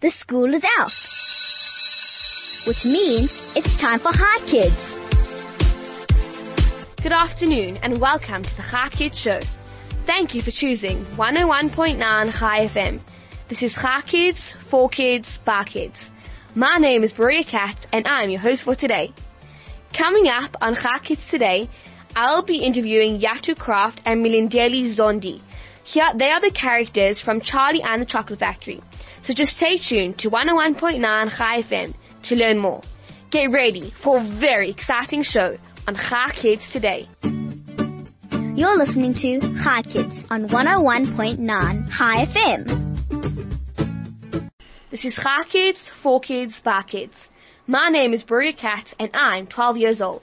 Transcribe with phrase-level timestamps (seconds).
[0.00, 0.92] The school is out.
[2.68, 4.94] Which means it's time for Chai Kids.
[7.02, 9.40] Good afternoon and welcome to the Chai Kids Show.
[10.06, 13.00] Thank you for choosing 101.9 Chai FM.
[13.48, 16.12] This is Chai Kids, for kids, by kids.
[16.54, 19.12] My name is Maria Katz and I'm your host for today.
[19.94, 21.68] Coming up on Chai Kids today,
[22.14, 25.40] I'll be interviewing Yatu Kraft and Mlindeli Zondi.
[25.82, 28.80] Here, they are the characters from Charlie and the Chocolate Factory.
[29.28, 31.92] So just stay tuned to 101.9 Chai FM
[32.22, 32.80] to learn more.
[33.28, 37.06] Get ready for a very exciting show on Chai Kids today.
[38.54, 42.88] You're listening to Chai Kids on 101.9 Chai FM.
[44.88, 47.28] This is Chai Kids, for kids, by kids.
[47.66, 50.22] My name is Buria Katz and I'm 12 years old.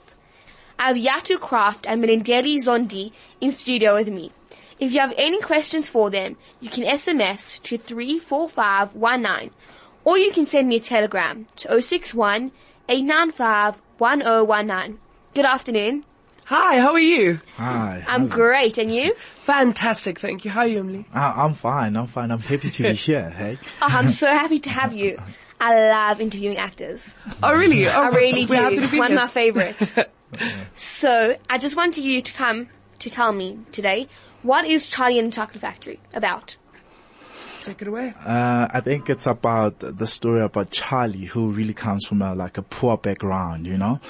[0.80, 4.32] I have Yatu Kraft and Mlindeli Zondi in studio with me.
[4.78, 9.50] If you have any questions for them, you can SMS to 34519
[10.04, 12.52] or you can send me a telegram to 061
[12.88, 14.98] 895 1019.
[15.34, 16.04] Good afternoon.
[16.44, 17.40] Hi, how are you?
[17.56, 18.04] Hi.
[18.06, 18.34] I'm how's it?
[18.34, 19.16] great, and you?
[19.42, 20.50] Fantastic, thank you.
[20.52, 21.04] How are you, Emily?
[21.12, 21.96] Uh, I'm fine.
[21.96, 22.30] I'm fine.
[22.30, 23.30] I'm happy to be here.
[23.30, 23.58] Hey.
[23.82, 25.18] Oh, I'm so happy to have you.
[25.60, 27.04] I love interviewing actors.
[27.42, 27.88] Oh, really?
[27.88, 28.54] Oh, I really do.
[28.54, 29.92] we're happy to be One of my favorites.
[30.74, 32.68] so, I just wanted you to come
[33.00, 34.06] to tell me today,
[34.46, 36.56] what is Charlie and the Chocolate Factory about?
[37.64, 38.14] Take it away.
[38.24, 42.56] Uh, I think it's about the story about Charlie, who really comes from a, like
[42.58, 44.00] a poor background, you know,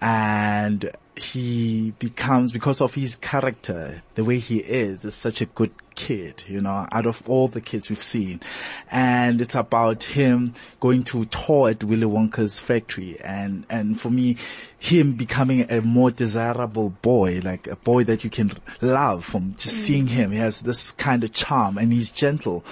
[0.00, 5.70] and he becomes because of his character, the way he is, is such a good
[5.94, 8.40] kid, you know, out of all the kids we've seen.
[8.90, 14.36] And it's about him going to tour at Willy Wonka's factory and, and for me,
[14.78, 19.76] him becoming a more desirable boy, like a boy that you can love from just
[19.76, 20.32] seeing him.
[20.32, 22.64] He has this kind of charm and he's gentle.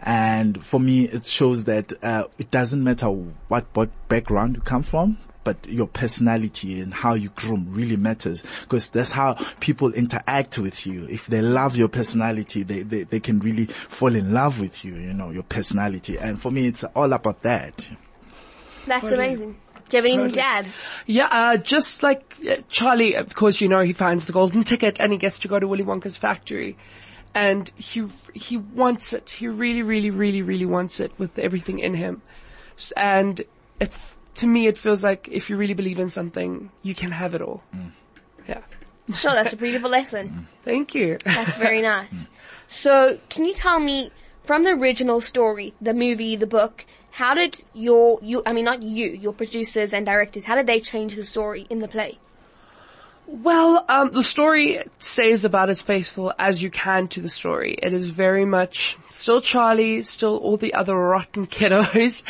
[0.00, 4.82] And for me, it shows that, uh, it doesn't matter what, what background you come
[4.82, 10.58] from, but your personality and how you groom really matters because that's how people interact
[10.58, 11.06] with you.
[11.06, 14.94] If they love your personality, they, they, they can really fall in love with you,
[14.94, 16.18] you know, your personality.
[16.18, 17.88] And for me, it's all about that.
[18.86, 19.56] That's amazing.
[19.88, 20.66] Do you have anything to add?
[21.06, 24.98] Yeah, uh, just like uh, Charlie, of course, you know, he finds the golden ticket
[25.00, 26.76] and he gets to go to Willy Wonka's factory.
[27.34, 29.30] And he, he wants it.
[29.30, 32.22] He really, really, really, really wants it with everything in him.
[32.96, 33.42] And
[33.80, 33.96] it,
[34.40, 37.42] to me, it feels like if you really believe in something, you can have it
[37.42, 37.62] all.
[37.76, 37.92] Mm.
[38.48, 38.62] Yeah.
[39.14, 40.28] Sure, that's a beautiful lesson.
[40.30, 40.64] Mm.
[40.64, 41.18] Thank you.
[41.24, 42.10] That's very nice.
[42.10, 42.26] Mm.
[42.66, 44.10] So, can you tell me
[44.44, 48.82] from the original story, the movie, the book, how did your you I mean not
[48.82, 52.18] you, your producers and directors, how did they change the story in the play?
[53.32, 57.78] Well, um, the story stays about as faithful as you can to the story.
[57.80, 62.24] It is very much still Charlie, still all the other rotten kiddos,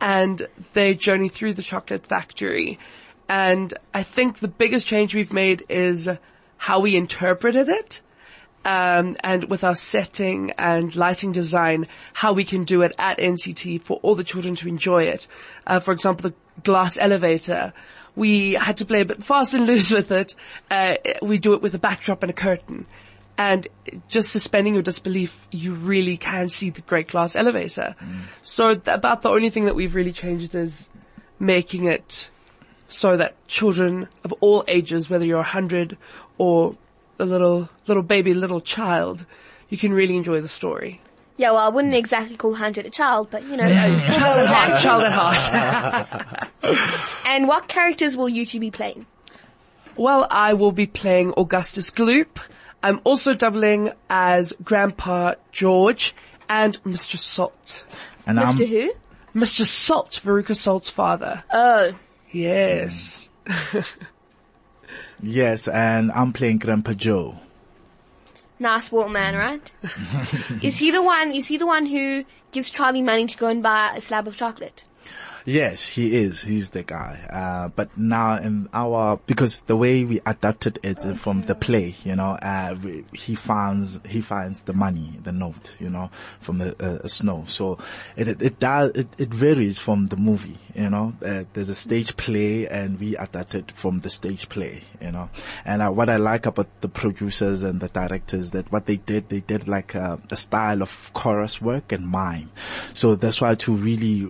[0.00, 2.78] and their journey through the chocolate factory.
[3.28, 6.08] And I think the biggest change we've made is
[6.56, 8.00] how we interpreted it.
[8.64, 13.82] Um, and with our setting and lighting design, how we can do it at NCT
[13.82, 15.28] for all the children to enjoy it.
[15.66, 17.74] Uh, for example, the glass elevator,
[18.16, 20.34] we had to play a bit fast and loose with it.
[20.70, 22.86] Uh, we do it with a backdrop and a curtain.
[23.38, 23.68] And
[24.08, 27.94] just suspending your disbelief, you really can see the great glass elevator.
[28.42, 30.88] So th- about the only thing that we've really changed is
[31.38, 32.30] making it
[32.88, 35.98] so that children of all ages, whether you're a hundred
[36.38, 36.76] or
[37.18, 39.26] a little, little baby, little child,
[39.68, 41.02] you can really enjoy the story.
[41.38, 44.48] Yeah, well, I wouldn't exactly call Hunter a child, but you know, we'll go with
[44.48, 44.80] that.
[44.82, 46.50] Child at heart.
[47.26, 49.06] And what characters will you two be playing?
[49.96, 52.38] well, I will be playing Augustus Gloop.
[52.82, 56.14] I'm also doubling as Grandpa George
[56.48, 57.18] and Mr.
[57.18, 57.84] Salt.
[58.26, 58.66] And I'm, Mr.
[58.68, 58.92] Who?
[59.38, 59.64] Mr.
[59.64, 61.44] Salt, Veruca Salt's father.
[61.52, 61.92] Oh,
[62.30, 63.28] Yes.
[65.22, 67.36] yes, and I'm playing Grandpa Joe.
[68.58, 69.38] Nice water man, mm.
[69.38, 69.72] right?
[70.62, 73.62] is he the one, is he the one who gives Charlie money to go and
[73.62, 74.84] buy a slab of chocolate?
[75.48, 76.42] Yes, he is.
[76.42, 77.20] He's the guy.
[77.30, 82.16] Uh, but now in our, because the way we adapted it from the play, you
[82.16, 86.10] know, uh, we, he finds, he finds the money, the note, you know,
[86.40, 87.44] from the uh, snow.
[87.46, 87.78] So
[88.16, 91.76] it, it, it does, it, it varies from the movie, you know, uh, there's a
[91.76, 95.30] stage play and we adapted from the stage play, you know,
[95.64, 99.28] and uh, what I like about the producers and the directors that what they did,
[99.28, 102.50] they did like a, a style of chorus work and mime.
[102.94, 104.28] So that's why to really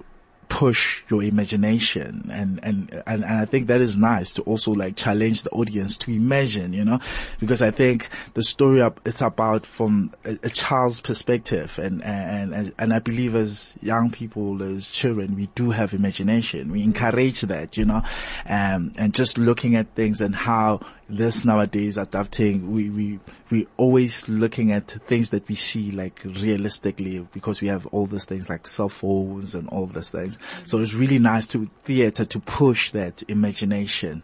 [0.49, 2.29] push your imagination.
[2.33, 5.97] And, and, and, and I think that is nice to also like challenge the audience
[5.99, 7.01] to imagine, you know,
[7.39, 11.79] because I think the story up, it's about from a, a child's perspective.
[11.83, 16.71] And, and, and, and I believe as young people, as children, we do have imagination.
[16.71, 18.03] We encourage that, you know,
[18.49, 23.21] um, and just looking at things and how this nowadays adapting, we, we,
[23.51, 28.25] we always looking at things that we see like realistically because we have all these
[28.25, 30.39] things like cell phones and all these things.
[30.65, 34.23] So it's really nice to theater to push that imagination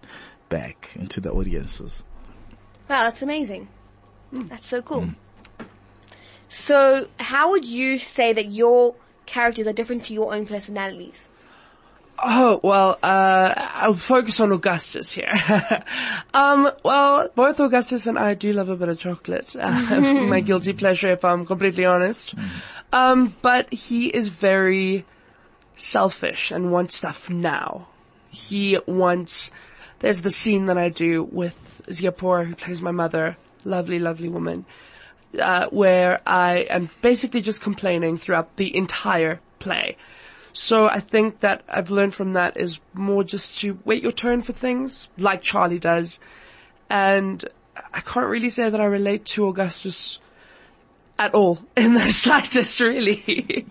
[0.49, 2.03] back into the audiences.
[2.89, 3.69] Wow, that's amazing.
[4.35, 4.49] Mm.
[4.49, 5.03] That's so cool.
[5.03, 5.15] Mm.
[6.49, 8.95] So, how would you say that your
[9.25, 11.29] characters are different to your own personalities?
[12.25, 15.33] Oh, well, uh, I'll focus on Augustus here.
[16.35, 19.57] um, well, both Augustus and I do love a bit of chocolate.
[19.59, 22.35] Uh, my guilty pleasure, if I'm completely honest.
[22.93, 25.05] Um, but he is very
[25.75, 27.89] selfish and wants stuff now.
[28.31, 29.51] He wants,
[29.99, 34.65] there's the scene that I do with Ziapora, who plays my mother, lovely, lovely woman,
[35.41, 39.97] uh, where I am basically just complaining throughout the entire play.
[40.53, 44.43] So I think that I've learned from that is more just to wait your turn
[44.43, 46.19] for things, like Charlie does.
[46.91, 47.45] And
[47.95, 50.19] I can't really say that I relate to Augustus
[51.19, 53.67] at all in the slightest, really.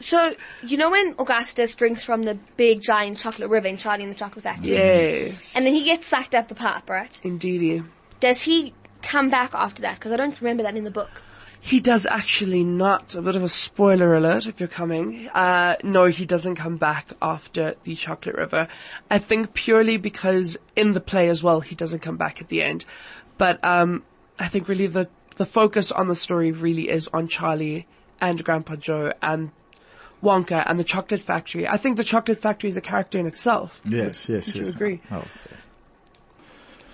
[0.00, 0.34] So,
[0.66, 4.16] you know when Augustus drinks from the big giant chocolate river in Charlie and the
[4.16, 4.70] Chocolate Factory?
[4.70, 5.54] yes.
[5.54, 7.20] And then he gets sucked up the pipe, right?
[7.22, 7.84] Indeedy.
[8.18, 9.94] Does he come back after that?
[9.94, 11.22] Because I don't remember that in the book.
[11.64, 13.14] He does actually not.
[13.14, 15.28] A bit of a spoiler alert if you're coming.
[15.28, 18.66] Uh, no, he doesn't come back after the Chocolate River.
[19.08, 22.64] I think purely because in the play as well, he doesn't come back at the
[22.64, 22.84] end.
[23.38, 24.02] But, um,
[24.40, 27.86] I think really the, the focus on the story really is on Charlie
[28.20, 29.52] and Grandpa Joe and
[30.20, 31.68] Wonka and the Chocolate Factory.
[31.68, 33.80] I think the Chocolate Factory is a character in itself.
[33.84, 34.66] Yes, yes, Would yes.
[34.66, 35.00] you agree?
[35.12, 35.56] I'll say.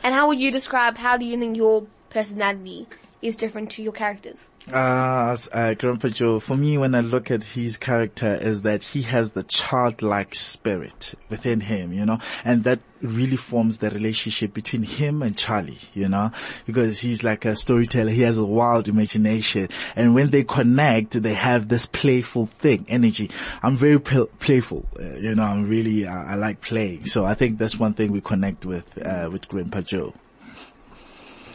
[0.02, 2.86] And how would you describe, how do you think your personality
[3.20, 4.46] is different to your characters?
[4.72, 9.02] Uh, uh, Grandpa Joe, for me, when I look at his character is that he
[9.02, 14.82] has the childlike spirit within him, you know, and that really forms the relationship between
[14.82, 16.30] him and Charlie, you know,
[16.66, 18.10] because he's like a storyteller.
[18.10, 19.68] He has a wild imagination.
[19.96, 23.30] And when they connect, they have this playful thing, energy.
[23.62, 27.06] I'm very pl- playful, uh, you know, I'm really, uh, I like playing.
[27.06, 30.12] So I think that's one thing we connect with, uh, with Grandpa Joe.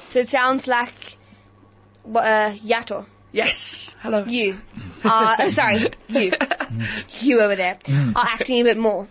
[0.08, 1.18] So it sounds like,
[2.06, 3.06] uh, Yato.
[3.32, 3.96] Yes.
[4.02, 4.26] Hello.
[4.26, 4.60] You.
[5.04, 6.32] Uh, sorry, you.
[7.20, 7.80] you over there.
[8.16, 9.08] Are acting a bit more.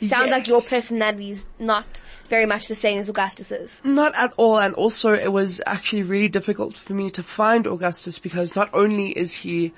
[0.00, 1.86] Sounds like your personality is not
[2.28, 3.80] very much the same as Augustus's.
[3.84, 8.18] Not at all, and also it was actually really difficult for me to find Augustus
[8.18, 9.72] because not only is he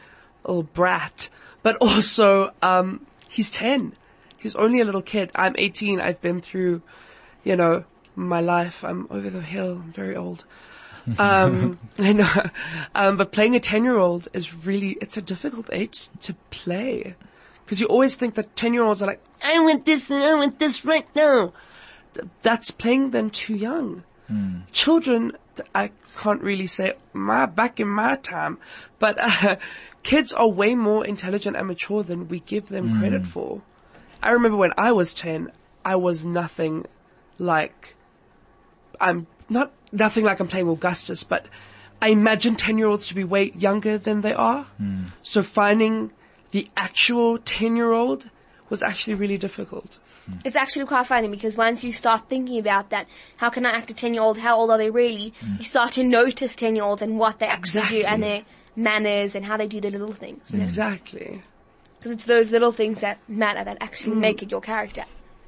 [0.44, 1.28] a little brat,
[1.62, 3.94] but also, um, he's 10.
[4.38, 5.30] He's only a little kid.
[5.34, 6.00] I'm 18.
[6.00, 6.82] I've been through,
[7.42, 7.84] you know,
[8.14, 8.84] my life.
[8.84, 9.80] I'm over the hill.
[9.82, 10.44] I'm very old.
[11.18, 12.30] Um, I know.
[12.94, 17.14] Um, but playing a 10 year old is really, it's a difficult age to play.
[17.66, 20.34] Cause you always think that 10 year olds are like, I want this and I
[20.34, 21.52] want this right now.
[22.14, 24.04] Th- That's playing them too young.
[24.72, 25.32] Children,
[25.74, 28.58] I can't really say my, back in my time,
[28.98, 29.56] but, uh,
[30.02, 33.62] kids are way more intelligent and mature than we give them credit for.
[34.22, 35.50] I remember when I was 10,
[35.84, 36.86] I was nothing
[37.38, 37.94] like,
[39.00, 41.46] I'm not, nothing like I'm playing Augustus, but
[42.02, 44.64] I imagine 10 year olds to be way younger than they are.
[44.76, 45.05] Hmm.
[45.23, 46.12] So finding
[46.50, 48.31] the actual 10 year old
[48.69, 50.00] was actually really difficult.
[50.26, 50.38] Hmm.
[50.45, 53.90] It's actually quite funny because once you start thinking about that, how can I act
[53.90, 54.38] a 10 year old?
[54.38, 55.33] How old are they really?
[55.40, 55.57] Hmm.
[55.59, 58.42] You start to notice 10 year olds and what they actually do and their
[58.76, 60.50] manners and how they do the little things.
[60.50, 60.61] You?
[60.61, 61.42] Exactly.
[61.99, 65.04] Because it's those little things that matter that actually make it your character.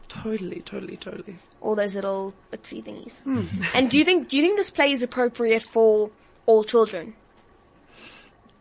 [0.08, 1.38] Totally, totally, totally.
[1.60, 3.18] All those little itsy thingies.
[3.20, 3.44] Hmm.
[3.74, 6.10] and do you think, do you think this play is appropriate for
[6.46, 7.14] all children?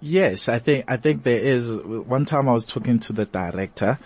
[0.02, 1.72] Yes, I think I think there is.
[1.72, 3.98] One time I was talking to the director,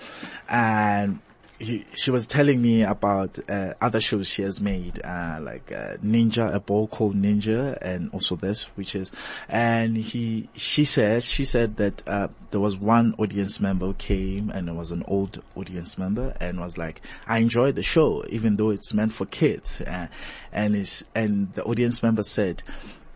[0.47, 1.19] and
[1.59, 5.97] he, she was telling me about uh, other shows she has made, uh, like uh,
[5.97, 9.11] Ninja, a ball called Ninja, and also this, which is.
[9.49, 14.49] And he, she said, she said that uh, there was one audience member who came,
[14.49, 18.55] and it was an old audience member, and was like, "I enjoyed the show, even
[18.55, 20.07] though it's meant for kids." Uh,
[20.51, 22.63] and it's and the audience member said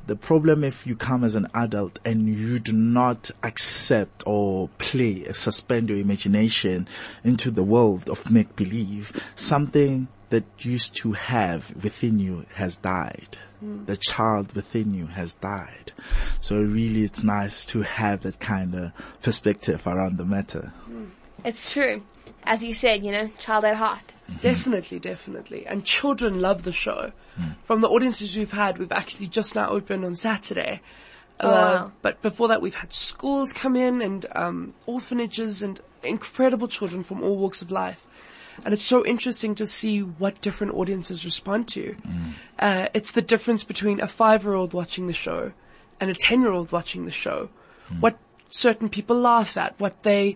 [0.05, 5.23] the problem if you come as an adult and you do not accept or play,
[5.31, 6.87] suspend your imagination
[7.23, 13.37] into the world of make believe, something that used to have within you has died.
[13.63, 13.85] Mm.
[13.85, 15.91] The child within you has died.
[16.41, 18.91] So really it's nice to have that kind of
[19.21, 20.73] perspective around the matter.
[20.89, 21.09] Mm.
[21.45, 22.03] It's true.
[22.43, 24.15] As you said, you know, child at heart.
[24.41, 25.65] Definitely, definitely.
[25.65, 27.11] And children love the show.
[27.63, 30.81] From the audiences we've had, we've actually just now opened on Saturday.
[31.39, 31.91] Uh, wow.
[32.01, 37.23] But before that, we've had schools come in and um, orphanages and incredible children from
[37.23, 38.05] all walks of life.
[38.63, 41.95] And it's so interesting to see what different audiences respond to.
[42.59, 45.53] Uh, it's the difference between a five-year-old watching the show
[45.99, 47.49] and a ten-year-old watching the show.
[47.99, 48.19] What
[48.51, 50.35] certain people laugh at, what they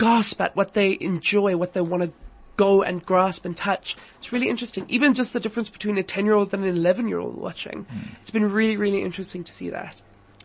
[0.00, 2.12] gasp at, what they enjoy, what they want to
[2.56, 3.96] go and grasp and touch.
[4.18, 4.86] It's really interesting.
[4.88, 7.84] Even just the difference between a 10 year old and an 11 year old watching.
[7.84, 8.14] Hmm.
[8.20, 10.00] It's been really, really interesting to see that.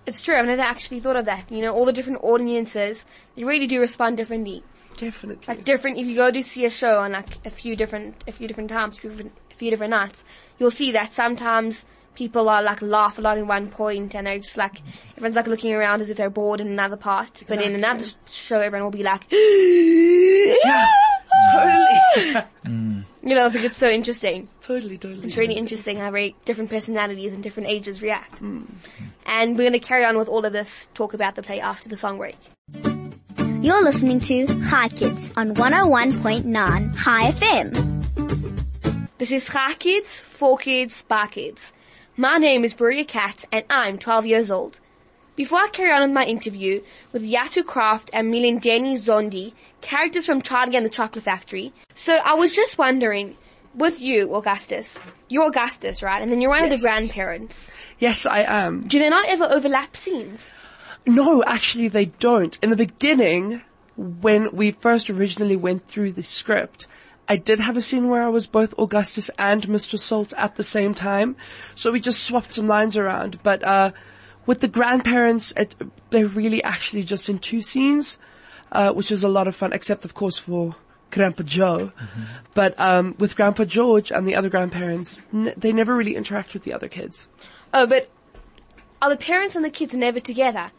[0.06, 0.36] It's true.
[0.36, 1.50] I've never actually thought of that.
[1.50, 3.04] You know, all the different audiences,
[3.36, 4.64] they really do respond differently.
[4.98, 5.46] Definitely.
[5.48, 8.32] Like different, if you go to see a show on like a few different, a
[8.32, 10.24] few different times, a few different, a few different nights,
[10.60, 14.40] you'll see that sometimes people are like laugh a lot in one point and they're
[14.40, 14.82] just like,
[15.18, 17.44] everyone's like looking around as if they're bored in another part.
[17.48, 17.76] But in Exactly.
[17.76, 20.88] another show, everyone will be like, yeah,
[21.54, 22.46] totally.
[23.24, 24.48] you know, I think it's so interesting.
[24.62, 25.26] totally, totally.
[25.26, 28.40] It's really interesting how very different personalities and different ages react.
[28.40, 28.64] Hmm.
[29.26, 31.90] And we're going to carry on with all of this talk about the play after
[31.90, 32.38] the song break.
[33.62, 37.96] You're listening to Chai Kids on 101.9 Chai FM.
[39.18, 41.72] This is Chai Kids, for Kids, by Kids.
[42.18, 44.80] My name is Maria Katz and I'm 12 years old.
[45.36, 46.82] Before I carry on with my interview
[47.12, 52.36] with Yatu Kraft and Mlindeli Zondi, characters from Charlie and the Chocolate Factory, so I
[52.36, 53.36] was just wondering,
[53.74, 56.22] with you, Augustus, you're Augustus, right?
[56.22, 57.66] And then you're one of the grandparents.
[58.00, 58.88] Yes, I am.
[58.88, 60.46] Do they not ever overlap scenes?
[61.06, 62.58] No, actually they don't.
[62.62, 63.62] In the beginning,
[63.98, 66.88] when we first originally went through the script,
[67.28, 70.00] I did have a scene where I was both Augustus and Mr.
[70.00, 71.36] Salt at the same time.
[71.74, 73.42] So we just swapped some lines around.
[73.44, 73.92] But, uh,
[74.46, 75.76] with the grandparents, it,
[76.12, 78.20] they're really actually just in two scenes,
[78.72, 80.76] uh, which is a lot of fun, except of course for
[81.10, 81.92] Grandpa Joe.
[82.54, 86.64] But, um, with Grandpa George and the other grandparents, n- they never really interact with
[86.64, 87.28] the other kids.
[87.74, 88.08] Oh, but
[89.02, 90.72] are the parents and the kids never together?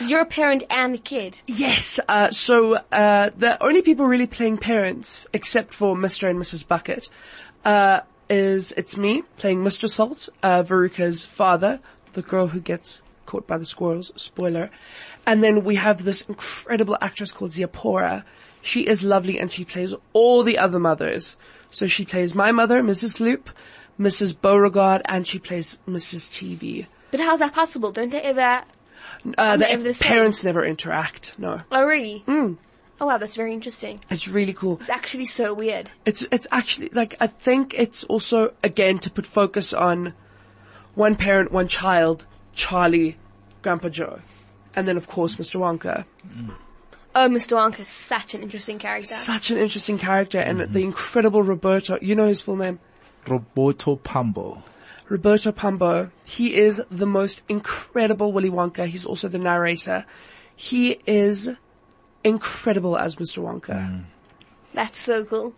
[0.00, 1.36] You're a parent and a kid.
[1.46, 2.00] Yes.
[2.08, 6.28] Uh, so uh, the only people really playing parents, except for Mr.
[6.28, 6.66] and Mrs.
[6.66, 7.08] Bucket,
[7.64, 9.88] uh, is it's me playing Mr.
[9.88, 11.80] Salt, uh, Veruca's father,
[12.14, 14.10] the girl who gets caught by the squirrels.
[14.16, 14.70] Spoiler.
[15.26, 18.24] And then we have this incredible actress called Ziapora.
[18.62, 21.36] She is lovely and she plays all the other mothers.
[21.70, 23.18] So she plays my mother, Mrs.
[23.20, 23.50] Loop,
[23.98, 24.38] Mrs.
[24.38, 26.28] Beauregard, and she plays Mrs.
[26.30, 26.86] TV.
[27.10, 27.92] But how's that possible?
[27.92, 28.64] Don't they ever?
[29.38, 30.08] Uh, the Never the same.
[30.08, 31.34] parents never interact.
[31.38, 31.62] No.
[31.70, 32.20] Oh, really?
[32.26, 32.54] Hmm.
[33.00, 33.98] Oh, wow, that's very interesting.
[34.10, 34.78] It's really cool.
[34.80, 35.90] It's actually so weird.
[36.06, 40.14] It's it's actually like I think it's also again to put focus on
[40.94, 43.16] one parent, one child, Charlie,
[43.62, 44.20] Grandpa Joe,
[44.76, 45.58] and then of course Mr.
[45.58, 46.04] Wonka.
[46.28, 46.54] Mm.
[47.14, 47.56] Oh, Mr.
[47.56, 49.14] Wonka's such an interesting character.
[49.14, 50.72] Such an interesting character, and mm-hmm.
[50.72, 51.98] the incredible Roberto.
[52.00, 52.78] You know his full name,
[53.26, 54.62] Roberto Pombo.
[55.08, 56.10] Roberto Pombo.
[56.24, 58.86] He is the most incredible Willy Wonka.
[58.86, 60.06] He's also the narrator.
[60.54, 61.50] He is
[62.24, 63.42] incredible as Mr.
[63.42, 64.04] Wonka.
[64.74, 65.54] That's so cool.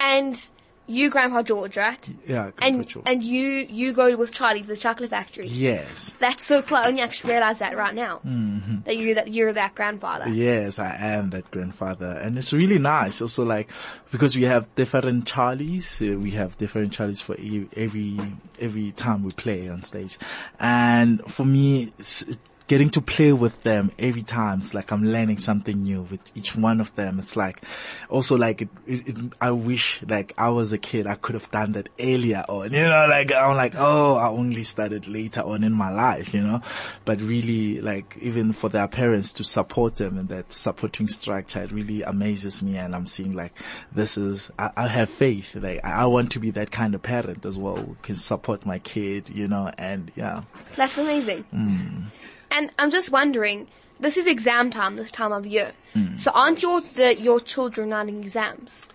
[0.00, 0.48] And
[0.86, 2.10] you, Grandpa George, right?
[2.26, 5.46] Yeah, And and you you go with Charlie to the chocolate factory.
[5.46, 6.14] yes.
[6.18, 6.76] That's so cool.
[6.76, 8.20] I only actually realize that right now.
[8.26, 8.82] Mm-hmm.
[8.84, 10.28] That you're that you're that grandfather.
[10.28, 13.22] Yes, I am that grandfather, and it's really nice.
[13.22, 13.70] Also, like
[14.10, 17.34] because we have different Charlies, we have different Charlies for
[17.76, 18.18] every
[18.60, 20.18] every time we play on stage,
[20.60, 22.24] and for me, it's,
[22.66, 26.56] getting to play with them every time, it's like I'm learning something new with each
[26.56, 27.18] one of them.
[27.18, 27.60] It's like
[28.08, 31.50] also like it, it, it, I wish like I was a kid, I could have
[31.50, 32.72] done that earlier on.
[32.72, 36.32] You know, like I'm like, oh, I only started later on in my life.
[36.32, 36.62] You know,
[37.04, 41.72] but really like even for their parents to support them and that supporting structure, it
[41.72, 42.78] really amazes me.
[42.78, 43.52] And I'm seeing like
[43.92, 45.54] this is I, I have faith.
[45.54, 48.64] Like I, I want to be that kind of parent as well, who can support
[48.64, 49.28] my kid.
[49.28, 50.44] You know, and yeah.
[50.76, 51.44] That's amazing.
[51.52, 52.04] Mm.
[52.54, 53.66] And I'm just wondering,
[54.00, 55.72] this is exam time this time of year.
[56.16, 58.88] So aren't your the, your children running exams?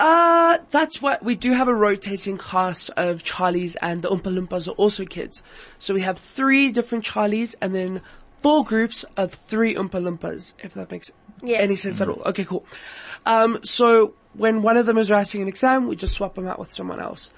[0.00, 4.68] Uh, that's what we do have a rotating cast of Charlies and the Oompa Loompas
[4.68, 5.42] are also kids.
[5.78, 8.02] So we have three different Charlies and then
[8.40, 11.10] four groups of three Oompa Loompas, if that makes
[11.42, 11.58] Yeah.
[11.58, 12.20] any sense at all.
[12.26, 12.66] Okay, cool.
[13.24, 16.58] Um, so when one of them is writing an exam, we just swap them out
[16.58, 17.30] with someone else.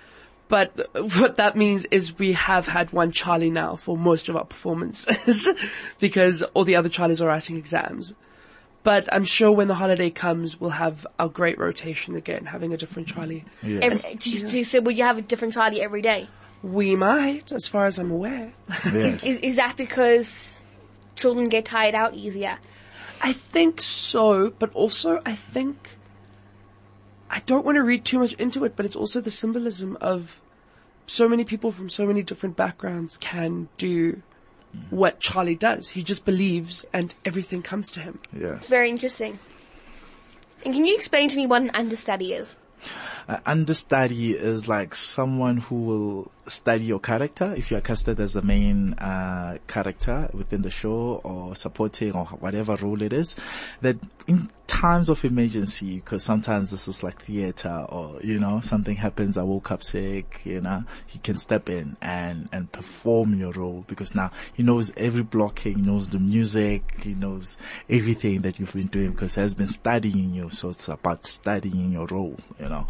[0.49, 4.45] But what that means is we have had one Charlie now for most of our
[4.45, 5.49] performances
[5.99, 8.15] because all the other Charlies are writing exams.
[8.85, 12.77] But I'm sure when the holiday comes, we'll have our great rotation again, having a
[12.77, 13.45] different Charlie.
[13.61, 13.83] Yes.
[13.83, 16.29] Every, do you, do you, so will you have a different Charlie every day?
[16.63, 18.53] We might, as far as I'm aware.
[18.85, 19.25] yes.
[19.25, 20.31] Is is that because
[21.17, 22.59] children get tired out easier?
[23.21, 25.97] I think so, but also I think
[27.31, 30.41] I don't want to read too much into it, but it's also the symbolism of
[31.07, 34.23] so many people from so many different backgrounds can do
[34.91, 35.89] what Charlie does.
[35.91, 38.21] He just believes and everything comes to him.
[38.37, 38.69] Yes.
[38.69, 39.39] Very interesting.
[40.65, 42.57] And can you explain to me what an understudy is?
[43.29, 48.33] An understudy is like someone who will study your character if you are casted as
[48.33, 53.37] the main uh, character within the show or supporting or whatever role it is.
[53.81, 58.97] That in times of emergency, because sometimes this is like theater or you know something
[58.97, 59.37] happens.
[59.37, 60.41] I woke up sick.
[60.45, 64.93] You know he can step in and and perform your role because now he knows
[64.97, 67.57] every blocking, knows the music, he knows
[67.89, 70.51] everything that you've been doing because he has been studying you.
[70.51, 72.37] So it's about studying your role.
[72.61, 72.87] You know.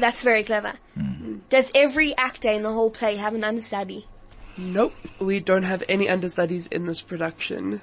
[0.00, 0.74] That's very clever.
[0.94, 1.38] Hmm.
[1.48, 4.06] Does every actor in the whole play have an understudy?
[4.56, 7.80] Nope, we don't have any understudies in this production.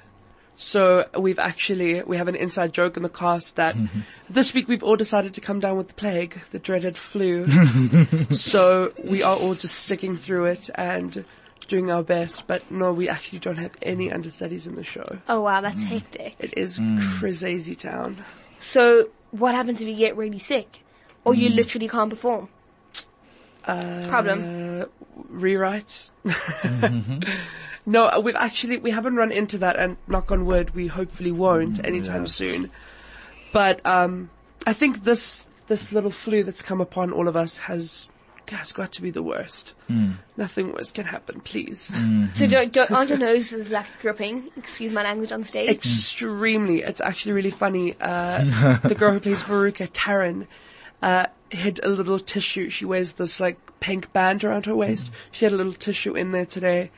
[0.56, 4.00] So we've actually, we have an inside joke in the cast that mm-hmm.
[4.28, 7.46] this week we've all decided to come down with the plague, the dreaded flu.
[8.32, 11.24] so we are all just sticking through it and
[11.68, 15.18] doing our best, but no, we actually don't have any understudies in the show.
[15.28, 15.88] Oh wow, that's hmm.
[15.88, 16.34] hectic.
[16.40, 16.98] It is hmm.
[16.98, 18.24] crazy town.
[18.58, 20.80] So what happens if you get really sick?
[21.28, 21.54] Or you mm.
[21.56, 22.48] literally can't perform?
[23.68, 24.40] Problem.
[24.80, 24.84] Uh,
[25.30, 26.08] rewrites.
[26.24, 27.20] Mm-hmm.
[27.86, 31.32] no, uh, we've actually, we haven't run into that and knock on wood, we hopefully
[31.32, 32.34] won't mm, anytime yes.
[32.34, 32.70] soon.
[33.52, 34.30] But, um,
[34.66, 38.06] I think this, this little flu that's come upon all of us has,
[38.48, 39.74] has got to be the worst.
[39.90, 40.14] Mm.
[40.38, 41.90] Nothing worse can happen, please.
[41.92, 42.32] Mm-hmm.
[42.32, 44.50] So don't, don't, aren't your noses like dripping?
[44.56, 45.68] Excuse my language on stage.
[45.68, 46.82] Extremely.
[46.82, 47.96] It's actually really funny.
[48.00, 50.46] Uh, the girl who plays Veruca, Taryn,
[51.02, 52.68] uh, hid a little tissue.
[52.70, 55.10] She wears this like pink band around her waist.
[55.30, 56.90] She had a little tissue in there today.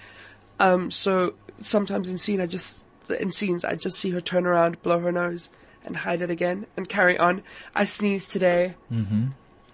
[0.59, 2.78] Um, so sometimes in scene, I just,
[3.19, 5.50] in scenes, I just see her turn around, blow her nose,
[5.85, 7.42] and hide it again, and carry on.
[7.75, 8.75] I sneezed today.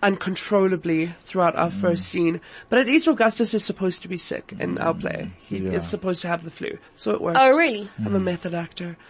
[0.03, 4.77] Uncontrollably throughout our first scene, but at least Augustus is supposed to be sick in
[4.79, 5.33] our play.
[5.49, 5.71] He Yeah.
[5.73, 7.39] is supposed to have the flu, so it works.
[7.41, 7.89] oh really?
[8.05, 8.97] I'm a method actor.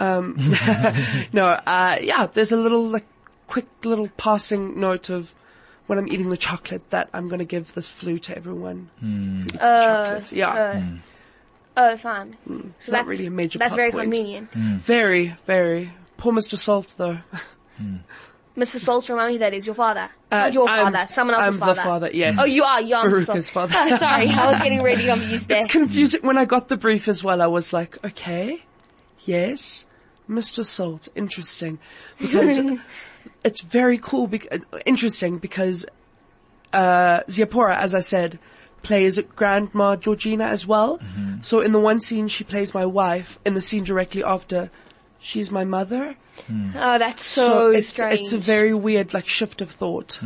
[0.00, 0.34] Um,
[1.32, 3.06] no, uh, yeah, there's a little, like,
[3.54, 5.32] quick little passing note of
[5.86, 8.90] when I'm eating the chocolate that I'm gonna give this flu to everyone.
[9.00, 9.42] who hmm.
[9.42, 10.32] eats the chocolate.
[10.32, 10.48] Yeah.
[10.48, 10.96] Uh, hmm.
[11.76, 12.32] Oh fine.
[12.48, 12.70] Hmm.
[12.80, 14.10] So not that's really a major That's very point.
[14.10, 14.50] convenient.
[14.52, 15.92] Very, very.
[16.16, 16.58] Poor Mr.
[16.58, 17.18] Salt though.
[18.56, 18.80] Mr.
[18.80, 20.08] Saltz, remind me who that is your father.
[20.32, 21.74] Uh, Not your I'm- father, someone else's I'm father.
[21.74, 22.36] the father, yes.
[22.40, 23.24] Oh, you are, you are Mr.
[23.24, 23.70] Veruca's Saltz.
[23.70, 23.74] father.
[23.76, 25.58] Oh, sorry, I was getting really confused there.
[25.58, 26.22] It's confusing.
[26.22, 28.64] When I got the brief as well, I was like, okay,
[29.20, 29.86] yes,
[30.28, 30.64] Mr.
[30.64, 31.78] Salt, interesting.
[32.18, 32.60] Because
[33.44, 35.84] it's very cool, bec- uh, interesting because,
[36.72, 38.38] uh, Ziapora, as I said,
[38.82, 41.00] plays Grandma Georgina as well.
[41.42, 44.70] So in the one scene she plays my wife, in the scene directly after,
[45.20, 46.16] she's my mother.
[46.50, 48.20] Oh, that's so, it's, strange.
[48.20, 50.18] it's a very weird, like, shift of thought.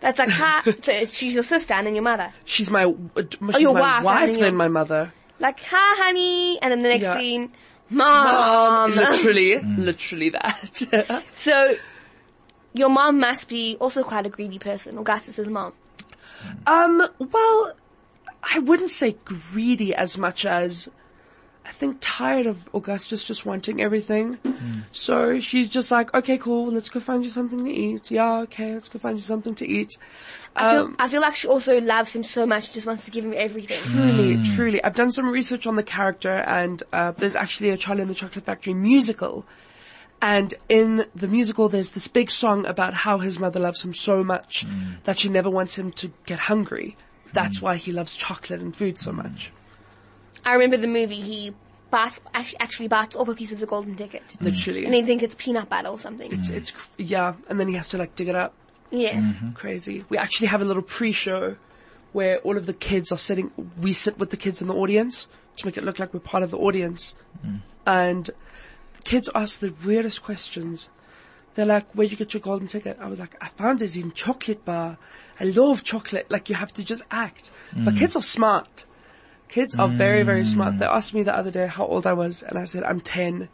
[0.00, 2.32] That's like, ha, so she's your sister and then your mother.
[2.44, 5.12] She's my, uh, she's your my wife, wife, and then then your- my mother.
[5.40, 7.16] Like, ha, honey, and then the next Yeah.
[7.18, 7.52] scene,
[7.90, 8.92] mom.
[8.94, 11.24] literally, literally that.
[11.34, 11.74] So,
[12.72, 15.72] your mom must be also quite a greedy person, Augustus's mom.
[16.66, 17.72] Um, well,
[18.42, 20.88] I wouldn't say greedy as much as
[21.68, 24.38] I think tired of Augustus just wanting everything.
[24.90, 28.10] So she's just like, okay, cool, let's go find you something to eat.
[28.10, 29.98] Yeah, okay, let's go find you something to eat.
[30.56, 33.10] I feel, Um, I feel like she also loves him so much, just wants to
[33.10, 33.76] give him everything.
[33.92, 34.82] Truly, truly.
[34.82, 38.14] I've done some research on the character and, uh, there's actually a Charlie and the
[38.14, 39.44] Chocolate Factory musical.
[40.22, 44.24] And in the musical, there's this big song about how his mother loves him so
[44.24, 44.66] much
[45.04, 46.96] that she never wants him to get hungry.
[47.34, 49.52] That's why he loves chocolate and food so much.
[50.44, 51.54] I remember the movie, he
[51.90, 54.22] bites, actually, actually over pieces of the golden ticket.
[54.28, 54.42] Mm.
[54.42, 54.84] Literally.
[54.84, 56.32] And they think it's peanut butter or something.
[56.32, 58.54] It's, it's, cr- yeah, and then he has to like dig it up.
[58.90, 59.14] yeah.
[59.20, 59.52] Mm-hmm.
[59.52, 60.04] Crazy.
[60.08, 61.56] We actually have a little pre-show
[62.12, 65.28] where all of the kids are sitting, we sit with the kids in the audience
[65.56, 67.14] to make it look like we're part of the audience.
[67.46, 67.60] Mm.
[67.86, 70.88] And the kids ask the weirdest questions.
[71.54, 72.98] They're like, where'd you get your golden ticket?
[73.00, 74.96] I was like, I found it in chocolate bar.
[75.40, 76.30] I love chocolate.
[76.30, 77.50] Like you have to just act.
[77.76, 77.98] But mm.
[77.98, 78.84] kids are smart.
[79.48, 80.78] Kids are very, very smart.
[80.78, 80.94] They mm.
[80.94, 83.48] asked me the other day how old I was and I said, I'm 10.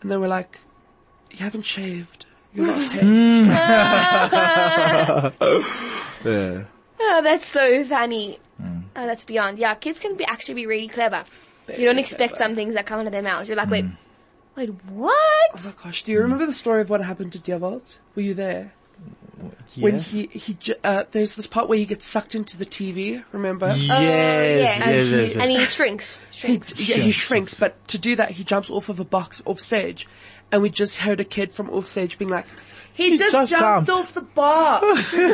[0.00, 0.60] And they were like,
[1.30, 2.26] you haven't shaved.
[2.54, 3.46] You're not 10.
[6.24, 6.64] Yeah.
[7.00, 8.38] Oh, that's so funny.
[8.60, 8.84] Mm.
[8.96, 9.58] Oh, that's beyond.
[9.58, 11.24] Yeah, kids can be actually be really clever.
[11.68, 13.46] you don't expect some things that come out of their mouths.
[13.46, 13.96] You're like, wait, mm.
[14.56, 15.50] wait, what?
[15.52, 17.96] Oh my gosh, do you remember the story of what happened to Diavolt?
[18.14, 18.72] Were you there?
[19.78, 23.74] When he, he, uh, there's this part where he gets sucked into the TV, remember?
[23.76, 23.98] Yes, yeah.
[23.98, 25.36] yes, And yes, he- yes.
[25.36, 26.20] And he shrinks.
[26.30, 26.78] He, Shrinks.
[26.88, 30.06] yeah, he shrinks, but to do that, he jumps off of a box off stage,
[30.52, 32.46] and we just heard a kid from off stage being like,
[32.94, 35.14] he, He just, just jumped, jumped." off the box.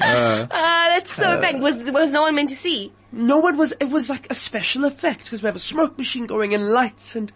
[0.00, 1.60] Uh, that's so bad.
[1.60, 2.92] Was, was no one meant to see?
[3.12, 6.26] No one was, it was like a special effect because we have a smoke machine
[6.26, 7.32] going and lights and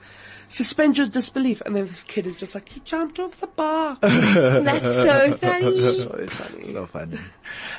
[0.48, 1.62] suspend your disbelief.
[1.66, 3.96] And then this kid is just like, he jumped off the bar.
[4.02, 5.76] That's so funny.
[5.76, 6.66] so funny.
[6.72, 7.18] So funny.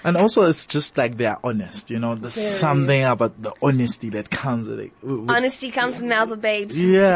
[0.03, 4.29] And also it's just like they're honest, you know, there's something about the honesty that
[4.29, 4.91] comes with it.
[5.01, 6.75] with- with- Honesty comes from the mouths of babes.
[6.77, 7.15] yeah,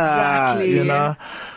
[0.54, 0.72] Exactly.
[0.76, 1.16] you know.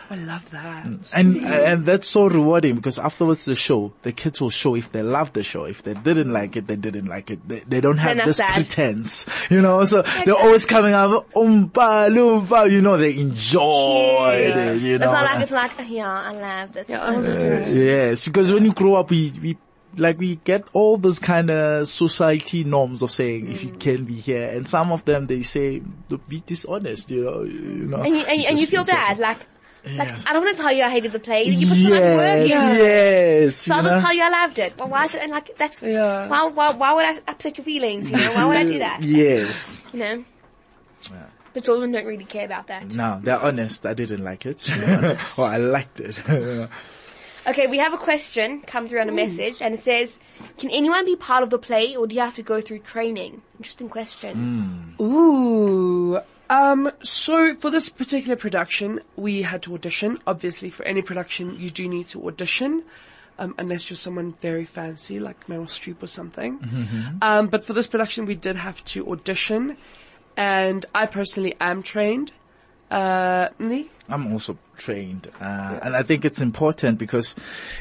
[0.09, 0.85] I love that.
[1.13, 5.01] And and that's so rewarding because afterwards the show, the kids will show if they
[5.01, 5.63] love the show.
[5.63, 7.47] If they didn't like it, they didn't like it.
[7.47, 8.85] They, they don't have Then this that's sad.
[9.23, 9.83] Pretense, you know.
[9.85, 12.97] So they're always coming up, Oompa Loompa, you know.
[12.97, 14.57] They enjoy Cute.
[14.57, 15.05] it, you know.
[15.05, 16.89] It's not like it's like, yeah, I loved it.
[16.89, 17.67] Yeah, That was I good.
[17.67, 19.57] Yes, because when you grow up, we, we,
[19.95, 23.79] like we get all those kind of society norms of saying if you Mm.
[23.79, 27.87] can be here, and some of them they say to be dishonest, you know, you
[27.87, 28.01] know.
[28.01, 29.37] And you, and, you- and you feel bad, like,
[29.85, 30.23] like, Yes.
[30.27, 31.43] I don't want to tell you I hated the play.
[31.43, 32.83] You put so much work Yes, into it.
[32.85, 33.55] yes.
[33.57, 34.77] So I'll you just tell you I loved it.
[34.77, 36.27] Well, why should, and like, that's, Yeah.
[36.27, 38.33] why, why, why would I upset your feelings, you know?
[38.33, 39.03] Why would I do that?
[39.03, 39.81] Yes.
[39.91, 40.23] You know?
[41.53, 42.87] But children don't really care about that.
[42.87, 43.85] No, they're honest.
[43.85, 44.67] I didn't like it.
[45.37, 46.17] or I liked it.
[47.45, 50.17] Okay, we have a question come through on a message, and it says,
[50.57, 53.41] "Can anyone be part of the play, or do you have to go through training?"
[53.59, 54.95] Interesting question.
[54.97, 55.03] Hmm.
[55.03, 56.19] Ooh.
[56.53, 60.19] Um, so for this particular production, we had to audition.
[60.27, 62.83] Obviously, for any production, you do need to audition.
[63.39, 66.59] Um, unless you're someone very fancy, like Meryl Streep or something.
[67.23, 69.77] Um, but for this production, we did have to audition.
[70.37, 72.31] And I personally am trained.
[72.93, 73.49] Uh?
[74.09, 77.35] I'm also trained, uh, and I think it's important because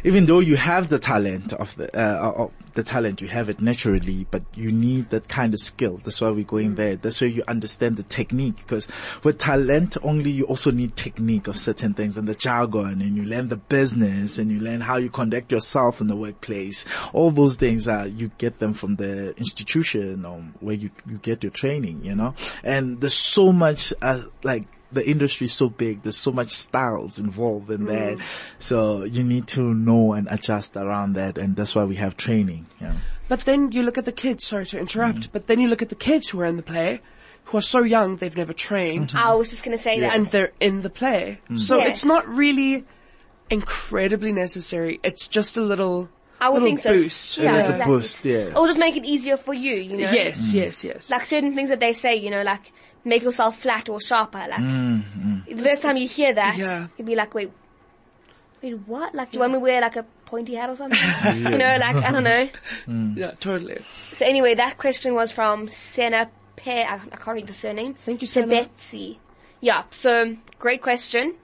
[0.04, 3.60] even though you have the talent of the uh, of the talent, you have it
[3.60, 6.00] naturally, but you need that kind of skill.
[6.02, 6.96] That's why we're going there.
[6.96, 8.56] That's where you understand the technique.
[8.56, 8.88] Because
[9.24, 13.24] with talent only, you also need technique of certain things and the jargon, and you
[13.24, 16.86] learn the business, and you learn how you conduct yourself in the workplace.
[17.12, 21.42] All those things are you get them from the institution or where you you get
[21.42, 22.04] your training.
[22.04, 26.02] You know, and there's so much uh, like the industry is so big.
[26.02, 28.18] There's so much styles involved in that.
[28.18, 28.22] Mm.
[28.58, 31.38] So you need to know and adjust around that.
[31.38, 32.68] And that's why we have training.
[32.80, 32.94] Yeah.
[33.28, 35.28] But then you look at the kids, sorry to interrupt, mm.
[35.32, 37.00] but then you look at the kids who are in the play,
[37.44, 39.08] who are so young, they've never trained.
[39.08, 39.18] Mm-hmm.
[39.18, 40.14] I was just going to say that.
[40.14, 41.40] and they're in the play.
[41.50, 41.58] Mm.
[41.60, 41.88] So Yes.
[41.88, 42.84] it's not really
[43.50, 45.00] incredibly necessary.
[45.02, 46.08] It's just a little,
[46.40, 46.92] I would little think so.
[46.92, 47.36] boost.
[47.38, 47.94] Yeah, Like a exactly.
[47.94, 48.52] boost, yeah.
[48.56, 50.10] Or just make it easier for you, you know?
[50.12, 51.10] Yes, yes, yes.
[51.10, 52.72] Like certain things that they say, you know, like
[53.04, 54.38] make yourself flat or sharper.
[54.38, 55.56] Like mm-hmm.
[55.56, 56.88] the first time you hear that, Yeah.
[56.96, 57.50] you'd be like, wait,
[58.62, 59.14] wait, what?
[59.14, 60.98] Like, do you want me to wear like a pointy hat or something?
[61.36, 62.48] You know, like I don't know.
[62.86, 63.16] Mm.
[63.16, 63.82] yeah, totally.
[64.14, 66.82] So anyway, that question was from Senna Pe.
[66.82, 67.94] I, I can't read the surname.
[68.04, 68.46] Thank you, Senna.
[68.46, 69.18] Betsy.
[69.60, 69.84] Yeah.
[69.90, 71.34] So great question.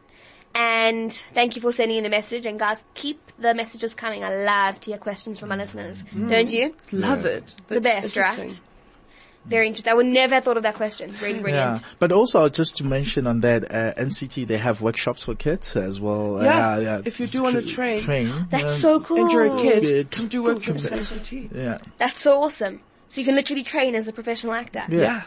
[0.55, 2.47] And thank you for sending in a message.
[2.47, 4.25] And guys, keep the messages coming.
[4.25, 6.03] I love to hear questions from my listeners.
[6.13, 6.31] Mm.
[6.31, 6.75] Don't you?
[6.91, 7.55] Love it.
[7.69, 8.61] The best, right?
[9.49, 9.57] Interesting.
[9.57, 9.91] Very interesting.
[9.91, 11.15] I would never have thought of that question.
[11.23, 15.35] Really Yeah, but also just to mention on that, uh, NCT they have workshops for
[15.35, 16.39] kids as well.
[16.43, 17.03] Yeah, Uh, yeah.
[17.05, 18.03] if you do wanna train.
[18.03, 18.47] train.
[18.51, 18.79] That's yeah.
[18.79, 19.23] so cool.
[19.23, 20.11] And you're a kid, Good.
[20.11, 21.51] come do workshops at NCT.
[21.55, 22.81] Yeah, That's so awesome.
[23.09, 24.85] So you can literally train as a professional actor.
[24.89, 25.01] Yeah.
[25.01, 25.23] Yeah.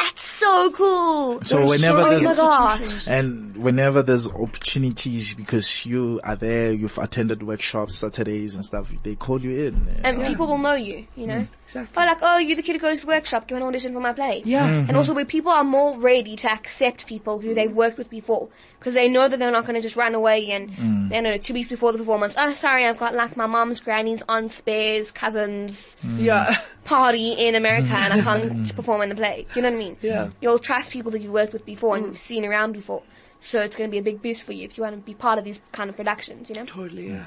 [0.00, 1.40] That's so cool.
[1.42, 3.08] So There whenever so there's Oh my gosh.
[3.08, 9.14] And whenever there's opportunities because you are there, you've attended workshops, Saturdays and stuff, they
[9.14, 10.00] call you in.
[10.04, 11.40] And people will know you, you know.
[11.40, 11.48] Mm.
[11.70, 12.02] Exactly.
[12.02, 13.92] Oh, like, oh, you're the kid who goes to workshop, Do you want to audition
[13.92, 14.42] for my play?
[14.44, 14.68] Yeah.
[14.68, 14.88] Mm-hmm.
[14.88, 18.48] And also where people are more ready to accept people who they've worked with before.
[18.78, 21.14] Because they know that they're not going to just run away and, mm.
[21.14, 24.22] you know, two weeks before the performance, oh, sorry, I've got like my mom's, granny's,
[24.28, 26.20] aunts, bears, cousins mm.
[26.20, 26.60] Yeah.
[26.84, 29.46] party in America and I can't perform in the play.
[29.52, 29.89] Do you know what I mean?
[30.00, 30.30] Yeah.
[30.40, 33.02] You'll trust people that you've worked with before and you've seen around before.
[33.40, 35.14] So it's going to be a big boost for you if you want to be
[35.14, 36.66] part of these kind of productions, you know?
[36.66, 37.26] Totally, yeah.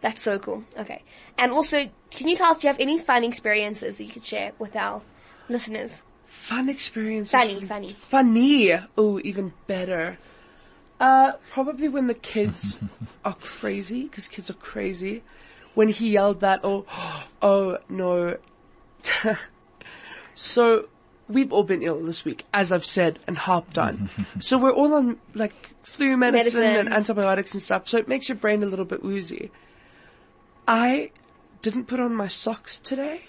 [0.00, 0.62] That's so cool.
[0.76, 1.02] Okay.
[1.36, 4.24] And also, can you tell us, do you have any fun experiences that you could
[4.24, 5.02] share with our
[5.48, 6.02] listeners?
[6.24, 7.32] Fun experiences.
[7.32, 7.92] Funny, funny.
[7.94, 8.74] Funny.
[8.96, 10.18] Oh, even better.
[11.00, 12.78] Uh, probably when the kids
[13.24, 15.22] are crazy, because kids are crazy.
[15.74, 16.86] When he yelled that, oh,
[17.42, 18.36] oh no.
[20.34, 20.88] so,
[21.28, 24.08] we've all been ill this week, as I've said and harped on.
[24.40, 28.36] so we're all on, like, flu medicine and antibiotics and stuff, so it makes your
[28.36, 29.50] brain a little bit woozy.
[30.66, 31.10] I
[31.62, 33.22] didn't put on my socks today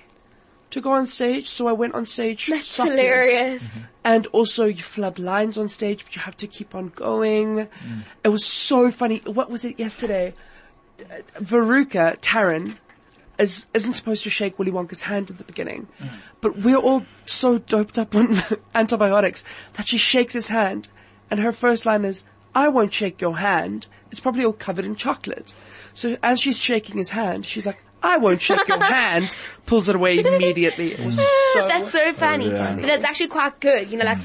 [0.71, 2.89] to go on stage, so I went on stage That's sockless.
[2.89, 3.63] hilarious.
[3.63, 3.79] Mm-hmm.
[4.03, 7.67] And also you flub lines on stage, but you have to keep on going.
[7.67, 8.03] Mm.
[8.23, 9.21] It was so funny.
[9.25, 10.33] What was it yesterday?
[11.39, 12.75] Veruca, Taryn,
[13.39, 15.87] is, isn't supposed to shake Willy Wonka's hand at the beginning.
[16.41, 18.37] But we're all so doped up on
[18.75, 20.89] antibiotics that she shakes his hand
[21.31, 22.23] and her first line is,
[22.55, 23.87] I won't shake your hand.
[24.11, 25.53] It's probably all covered in chocolate.
[25.93, 29.95] So as she's shaking his hand, she's like, I won't shake your hand, pulls it
[29.95, 30.93] away immediately.
[30.93, 31.17] It was
[31.53, 32.49] so that's so funny.
[32.49, 32.75] Yeah.
[32.75, 33.91] But that's actually quite good.
[33.91, 34.19] You know, like,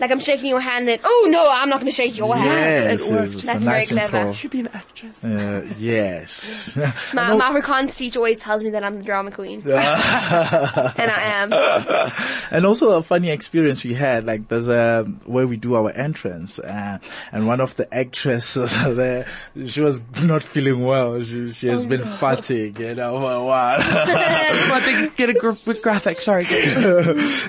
[0.00, 2.46] like I'm shaking your hand then, oh no, I'm not going to shake your hand.
[2.46, 4.16] Yes, it it's, it's That's a very nice clever.
[4.18, 4.34] improv.
[4.34, 5.22] should be an actress.
[5.24, 6.76] Uh, yes.
[7.12, 9.62] My, my Afrikaans teacher always tells me that I'm the drama queen.
[9.66, 11.52] and I am.
[12.50, 16.58] and also a funny experience we had, like there's a, where we do our entrance,
[16.58, 16.98] uh,
[17.30, 19.26] and one of the actresses there,
[19.66, 21.20] she was not feeling well.
[21.20, 23.78] She, she has been farting, you know, for a while.
[23.78, 26.20] Well, I think get a gr- with graphic.
[26.22, 26.46] Sorry.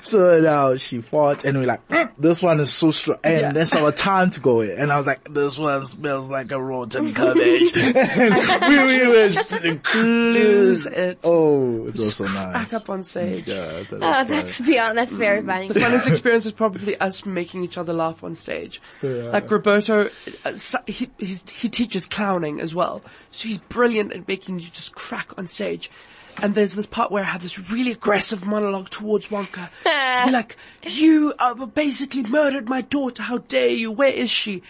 [0.02, 3.20] So now she fought and we're like, "Mm, this one is so strong.
[3.24, 3.52] And Yeah.
[3.52, 4.72] that's our time to go in.
[4.72, 7.72] And I was like, this one smells like a rotten cabbage.
[7.76, 9.62] and we, we were just
[9.96, 11.20] lose it.
[11.24, 12.54] Oh, it was so nice.
[12.54, 13.48] Back up on stage.
[13.48, 14.28] Yeah, that was Oh, fun.
[14.28, 15.68] that's beyond, that's very funny.
[15.68, 18.82] The funnest experience is probably us making each other laugh on stage.
[19.02, 20.10] Like Roberto,
[20.46, 23.02] uh, he, he's, he teaches clowning as well.
[23.32, 25.92] So he's brilliant at making you just crack on stage.
[26.38, 29.70] And there's this part where I have this really aggressive monologue towards Wonka.
[29.84, 33.24] to be like, you uh, basically murdered my daughter.
[33.24, 33.92] How dare you?
[33.92, 34.64] Where is she?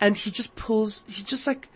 [0.00, 1.68] And he just pulls, he just like,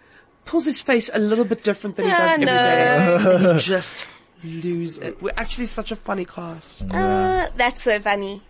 [0.44, 2.52] pulls his face a little bit different than he does Ah, every no.
[2.52, 3.34] day.
[3.46, 4.06] And you just
[4.44, 5.20] lose it.
[5.22, 6.82] We're actually such a funny cast.
[6.82, 8.42] Uh, that's so funny.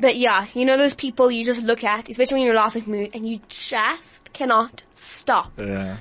[0.00, 3.10] But yeah, you know those people you just look at, especially when you're laughing mood,
[3.14, 5.52] and you just cannot stop.
[5.58, 5.96] Yeah.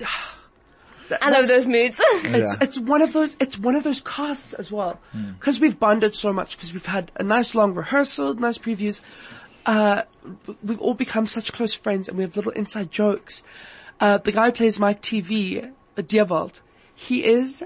[1.21, 2.00] I love those moods.
[2.24, 5.00] It's it's one of those it's one of those casts as well
[5.39, 9.02] because we've bonded so much because we've had a nice long rehearsal, nice previews.
[9.65, 10.04] Uh,
[10.63, 13.43] we've all become such close friends and we have little inside jokes.
[14.00, 16.62] Uh, the guy who plays Mike TV, uh, Dierwald,
[16.95, 17.63] he is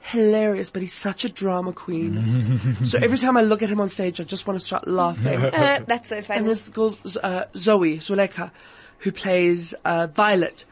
[0.00, 2.76] hilarious, but he's such a drama queen.
[2.84, 5.44] so every time I look at him on stage, I just want to start laughing.
[5.44, 6.40] uh, that's so funny.
[6.40, 8.50] And this girl, uh, Zoe Zuleka,
[8.98, 10.64] who plays uh, Violet,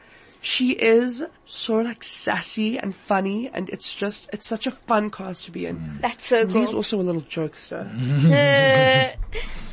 [0.46, 5.44] she is so like sassy and funny, and it's just it's such a fun cast
[5.46, 5.98] to be in.
[6.00, 6.54] That's so cool.
[6.54, 6.76] He's cool.
[6.76, 7.86] also a little jokester.
[8.36, 9.12] Uh,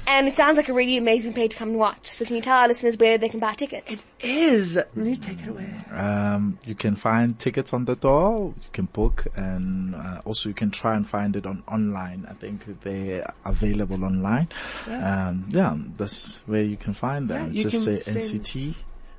[0.06, 2.10] and it sounds like a really amazing play to come and watch.
[2.10, 3.90] So can you tell our listeners where they can buy tickets?
[3.90, 4.80] It is.
[4.96, 5.74] You take it away.
[5.92, 8.54] Um, you can find tickets on the door.
[8.56, 12.28] You can book, and uh, also you can try and find it on online.
[12.30, 14.50] I think they're available online.
[14.88, 17.48] Yeah, um, yeah that's where you can find them.
[17.48, 18.76] Yeah, you Just can say send- NCT.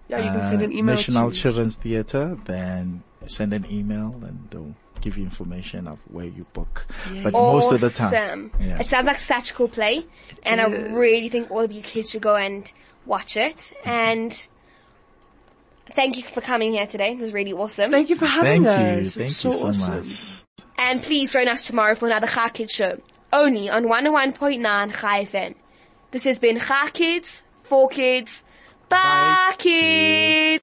[0.08, 2.36] Yeah, you can uh, send an email National to Children's Theatre.
[2.44, 6.86] Then send an email, and they'll give you information of where you book.
[7.22, 8.50] But most of the time, Awesome.
[8.60, 8.80] yeah.
[8.80, 10.06] It sounds like such a cool play,
[10.42, 12.70] and I really think all of you kids should go and
[13.06, 13.72] watch it.
[13.84, 14.32] And
[15.92, 17.12] thank you for coming here today.
[17.12, 17.90] It was really awesome.
[17.90, 19.14] Thank you for having thank you, us.
[19.14, 19.96] thank It's you so so awesome.
[20.06, 20.44] much.
[20.78, 22.98] And please join us tomorrow for another Chai Kids show,
[23.32, 25.54] only on 101.9 Chai FM.
[26.10, 28.42] This has been Chai Kids, for kids,
[28.94, 30.62] by kids.